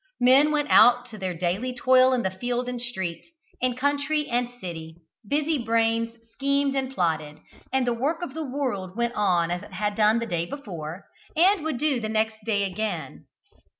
[0.19, 3.23] Men went out to their daily toil in field and street,
[3.59, 4.95] in country and city,
[5.29, 7.37] busy brains schemed and plotted,
[7.71, 11.05] and the work of the world went on as it had done the day before,
[11.35, 13.25] and would do the next day again.